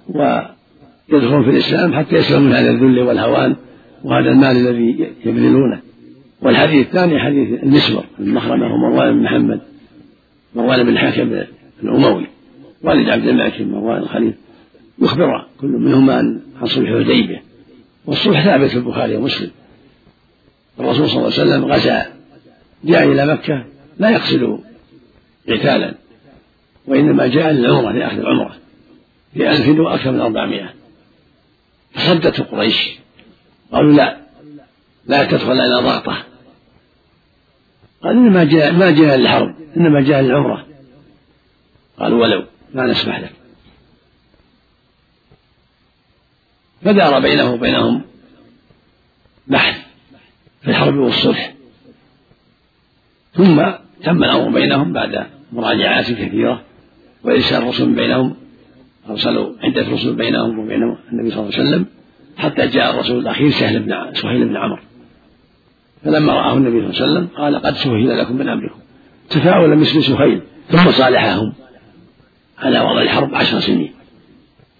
ويدخلون 0.09 1.43
في 1.43 1.49
الإسلام 1.49 1.93
حتى 1.93 2.15
يسلموا 2.15 2.47
من 2.47 2.53
هذا 2.53 2.71
الذل 2.71 2.99
والهوان 2.99 3.55
وهذا 4.03 4.29
المال 4.29 4.57
الذي 4.57 5.07
يبذلونه. 5.25 5.79
والحديث 6.41 6.87
الثاني 6.87 7.19
حديث 7.19 7.63
المسور 7.63 8.03
المخرمة 8.19 8.65
ومروان 8.73 9.13
بن 9.13 9.23
محمد. 9.23 9.59
مروان 10.55 10.83
بن 10.83 10.89
الحاكم 10.89 11.43
الأموي 11.83 12.27
والد 12.81 13.09
عبد 13.09 13.27
الملك 13.27 13.61
بن 13.61 13.71
مروان 13.71 13.97
الخليفة 13.97 14.37
يخبر 14.99 15.45
كل 15.61 15.67
منهما 15.67 16.13
عن 16.61 16.67
صلح 16.67 16.89
الحديبية 16.89 17.43
والصلح 18.05 18.45
ثابت 18.45 18.69
في 18.69 18.77
البخاري 18.77 19.15
ومسلم. 19.15 19.51
الرسول 20.79 21.09
صلى 21.09 21.17
الله 21.17 21.39
عليه 21.39 21.43
وسلم 21.43 21.65
غزا 21.65 22.05
جاء 22.83 23.11
إلى 23.11 23.25
مكة 23.25 23.65
لا 23.99 24.09
يقصد 24.09 24.59
قتالا 25.49 25.93
وإنما 26.87 27.27
جاء 27.27 27.51
للعمرة 27.51 27.91
لأخذ 27.91 28.19
العمرة 28.19 28.55
بألف 29.35 29.79
وأكثر 29.79 30.11
من 30.11 30.19
أربعمائة. 30.19 30.73
فصدته 31.91 32.43
قريش 32.43 32.91
قالوا 33.71 33.93
لا 33.93 34.17
لا 35.05 35.23
تدخل 35.23 35.51
إلى 35.51 35.75
ضغطة. 35.75 36.23
قال 38.03 38.17
إنما 38.17 38.43
جاء 38.43 38.71
ما 38.71 38.91
جاء 38.91 39.17
للحرب 39.17 39.55
إنما 39.77 40.01
جاء 40.01 40.21
للعمرة 40.21 40.65
قالوا 41.99 42.21
ولو 42.21 42.43
لا 42.73 42.85
نسمح 42.85 43.19
لك. 43.19 43.31
فدار 46.81 47.19
بينه 47.19 47.53
وبينهم 47.53 48.01
بحث 49.47 49.77
في 50.61 50.67
الحرب 50.67 50.95
والصلح. 50.95 51.53
ثم 53.33 53.63
تم 54.03 54.23
الأمر 54.23 54.49
بينهم 54.59 54.93
بعد 54.93 55.27
مراجعات 55.51 56.05
كثيرة 56.11 56.63
وإرسال 57.23 57.63
رسل 57.63 57.95
بينهم 57.95 58.35
أرسلوا 59.09 59.53
عدة 59.63 59.89
رسل 59.89 60.15
بينهم 60.15 60.59
وبين 60.59 60.97
النبي 61.11 61.31
صلى 61.31 61.39
الله 61.39 61.53
عليه 61.53 61.69
وسلم 61.69 61.85
حتى 62.37 62.67
جاء 62.67 62.93
الرسول 62.93 63.19
الأخير 63.19 63.51
سهل 63.51 63.79
بن 63.79 64.13
سهيل 64.13 64.47
بن 64.47 64.57
عمرو. 64.57 64.81
فلما 66.03 66.33
رآه 66.33 66.53
النبي 66.57 66.79
صلى 66.79 66.89
الله 66.89 67.01
عليه 67.01 67.11
وسلم 67.11 67.27
قال 67.37 67.61
قد 67.61 67.75
سهل 67.75 68.19
لكم 68.19 68.35
من 68.35 68.49
أمركم. 68.49 68.79
تفاؤل 69.29 69.75
مثل 69.77 70.03
سهيل 70.03 70.41
ثم 70.69 70.91
صالحهم. 70.91 71.53
على 72.57 72.79
وضع 72.79 73.01
الحرب 73.01 73.35
عشر 73.35 73.59
سنين 73.59 73.93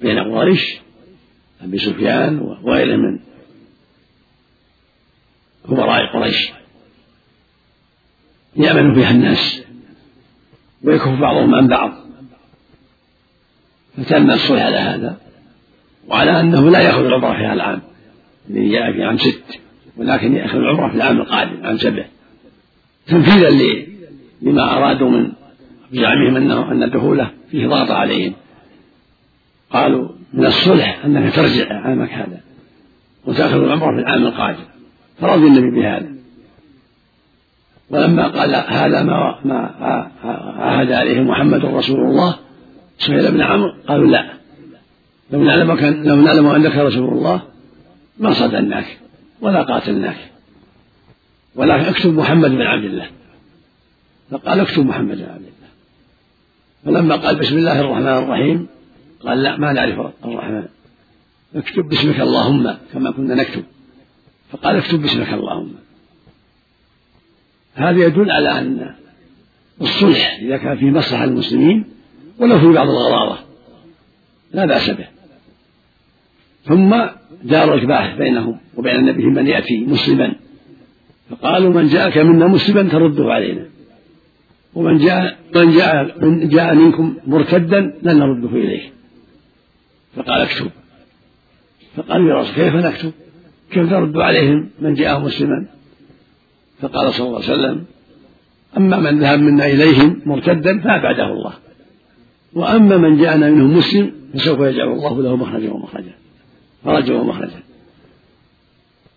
بين 0.01 0.19
قريش 0.19 0.77
أبي 1.63 1.77
سفيان 1.77 2.39
وغيره 2.39 2.95
من 2.95 3.19
كبراء 5.67 6.13
قريش. 6.13 6.51
يأمن 8.55 8.95
فيها 8.95 9.12
الناس 9.12 9.63
ويكف 10.83 11.19
بعضهم 11.19 11.55
عن 11.55 11.67
بعض. 11.67 11.91
فتم 13.97 14.31
الصلح 14.31 14.62
على 14.62 14.77
هذا 14.77 15.17
وعلى 16.07 16.39
أنه 16.39 16.69
لا 16.69 16.81
يأخذ 16.81 17.05
العمرة 17.05 17.33
في 17.33 17.43
هذا 17.45 17.53
العام 17.53 17.81
الذي 18.49 18.69
جاء 18.71 18.91
في 18.91 19.03
عام 19.03 19.17
ست. 19.17 19.59
ولكن 19.97 20.36
يأخذ 20.36 20.58
العمرة 20.58 20.89
في 20.89 20.95
العام 20.95 21.17
القادم 21.17 21.65
عام 21.65 21.77
سبع 21.77 22.06
تنفيذا 23.08 23.49
لما 24.41 24.77
أرادوا 24.77 25.10
من 25.10 25.32
بزعمهم 25.91 26.36
أنه 26.36 26.71
أن 26.71 26.89
دخوله 26.89 27.32
فيه 27.51 27.67
ضغط 27.67 27.91
عليهم. 27.91 28.34
قالوا 29.71 30.10
من 30.34 30.45
الصلح 30.45 31.06
أنك 31.06 31.36
ترجع 31.36 31.73
عامك 31.73 32.10
هذا 32.10 32.41
وتأخذ 33.25 33.56
العمرة 33.56 33.95
في 33.95 34.01
العام 34.01 34.23
القادم. 34.23 34.63
فرضي 35.21 35.47
النبي 35.47 35.82
بهذا. 35.82 36.13
ولما 37.89 38.27
قال 38.27 38.56
هذا 38.56 39.03
ما 39.03 39.39
ما 39.45 40.10
عهد 40.60 40.91
عليه 40.91 41.21
محمد 41.21 41.65
رسول 41.65 41.99
الله 41.99 42.36
سهيل 42.97 43.32
بن 43.32 43.41
عمرو 43.41 43.73
قالوا 43.88 44.08
لا. 44.08 44.34
لو 45.32 45.43
نعلم 45.43 45.71
لو 46.08 46.15
نعلم 46.15 46.47
أنك 46.47 46.77
رسول 46.77 47.10
الله 47.10 47.41
ما 48.19 48.34
صدناك 48.34 48.97
ولا 49.43 49.62
قاتلناك 49.63 50.32
ولكن 51.56 51.86
اكتب 51.86 52.13
محمد 52.13 52.51
بن 52.51 52.62
عبد 52.62 52.86
الله. 52.86 53.10
فقال 54.32 54.60
اكتب 54.60 54.86
محمد 54.86 55.17
بن 55.17 55.23
عبد 55.23 55.45
الله. 55.51 55.69
فلما 56.86 57.15
قال 57.15 57.36
بسم 57.36 57.58
الله 57.58 57.79
الرحمن 57.79 58.08
الرحيم 58.08 58.67
قال 59.23 59.43
لا 59.43 59.58
ما 59.58 59.73
نعرف 59.73 59.99
الرحمن. 60.25 60.65
اكتب 61.56 61.84
باسمك 61.89 62.19
اللهم 62.19 62.77
كما 62.93 63.12
كنا 63.12 63.36
نكتب. 63.36 63.63
فقال 64.51 64.75
اكتب 64.75 65.01
باسمك 65.01 65.34
اللهم. 65.34 65.73
هذا 67.73 68.06
يدل 68.06 68.32
على 68.32 68.60
أن 68.60 68.95
الصلح 69.82 70.39
إذا 70.41 70.58
كان 70.58 70.77
فيه 70.77 70.91
مصلحة 70.91 71.25
للمسلمين 71.25 71.86
ولو 72.39 72.60
في 72.60 72.67
بعض 72.67 72.89
الغضاضة 72.89 73.39
لا 74.51 74.65
بأس 74.65 74.89
به. 74.89 75.12
ثم 76.63 76.95
دار 77.43 77.73
الباحث 77.73 78.17
بينهم 78.17 78.58
وبين 78.78 78.95
النبي 78.95 79.26
من 79.26 79.47
يأتي 79.47 79.86
مسلما. 79.86 80.34
فقالوا 81.30 81.73
من 81.73 81.88
جاءك 81.88 82.17
منا 82.17 82.47
مسلما 82.47 82.89
ترده 82.89 83.34
علينا. 83.34 83.65
ومن 84.76 84.97
جاء 84.97 85.38
من 85.56 85.71
جاء 85.71 86.26
من 86.26 86.49
جاء 86.49 86.76
منكم 86.76 87.15
مرتدا 87.28 87.80
لن 88.04 88.17
نرده 88.19 88.49
اليه 88.49 88.89
فقال 90.15 90.41
اكتب. 90.41 90.69
فقالوا 91.95 92.30
يا 92.30 92.36
رسول 92.36 92.56
كيف 92.56 92.76
نكتب؟ 92.76 93.12
كيف 93.71 93.84
نرد 93.84 94.17
عليهم 94.17 94.69
من 94.80 94.93
جاء 94.93 95.19
مسلما؟ 95.19 95.65
فقال 96.80 97.13
صلى 97.13 97.28
الله 97.28 97.41
عليه 97.43 97.54
وسلم 97.54 97.86
أما 98.78 98.99
من 98.99 99.19
ذهب 99.19 99.39
منا 99.39 99.65
إليهم 99.65 100.21
مرتدا 100.26 100.80
فأبعده 100.80 101.26
الله. 101.26 101.54
وأما 102.54 102.97
من 102.97 103.17
جاءنا 103.17 103.49
منهم 103.49 103.78
مسلم 103.78 104.12
فسوف 104.34 104.60
يجعل 104.60 104.88
الله 104.88 105.21
له 105.21 105.36
مخرجا 105.36 105.71
ومخرجا. 105.71 106.13
فرجا 106.86 107.13
ومخرجا 107.13 107.63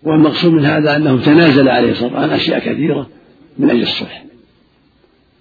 والمقصود 0.03 0.53
من 0.53 0.65
هذا 0.65 0.97
أنه 0.97 1.21
تنازل 1.25 1.69
عليه 1.69 1.91
الصلاة 1.91 2.09
والسلام 2.09 2.31
عن 2.31 2.37
أشياء 2.37 2.59
كثيرة 2.59 3.07
من 3.59 3.71
أجل 3.71 3.83
الصلح. 3.83 4.25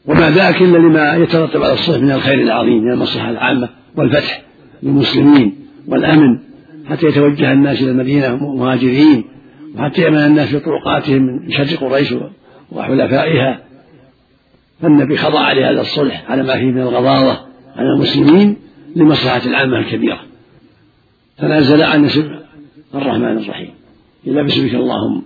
وما 0.06 0.30
ذاك 0.30 0.62
إلا 0.62 0.78
لما 0.78 1.16
يترتب 1.16 1.64
على 1.64 1.74
الصلح 1.74 2.02
من 2.02 2.12
الخير 2.12 2.42
العظيم 2.42 2.84
من 2.84 2.92
المصلحة 2.92 3.30
العامة 3.30 3.70
والفتح 3.96 4.42
للمسلمين 4.84 5.56
والأمن 5.88 6.40
حتى 6.90 7.06
يتوجه 7.06 7.52
الناس 7.52 7.82
إلى 7.82 7.92
المدينة 7.92 8.36
مهاجرين 8.36 9.24
وحتى 9.76 10.02
يأمن 10.02 10.18
الناس 10.18 10.50
في 10.50 10.60
طرقاتهم 10.60 11.22
من 11.22 11.52
شر 11.52 11.76
قريش 11.76 12.14
وحلفائها. 12.72 13.60
فالنبي 14.82 15.18
خضع 15.18 15.52
لهذا 15.52 15.82
الصلح 15.82 16.32
على 16.32 16.44
ما 16.44 16.54
فيه 16.54 16.66
من 16.66 16.82
الغضاضة 16.82 17.40
على 17.76 17.90
المسلمين 17.96 18.58
لمصلحة 18.96 19.42
العامة 19.46 19.80
الكبيرة. 19.80 20.20
تنازل 21.38 21.84
عن 21.84 22.06
اسم 22.06 22.40
الرحمن 22.96 23.38
الرحيم. 23.38 23.74
إلا 24.28 24.42
باسمك 24.42 24.76
اللهم. 24.76 25.24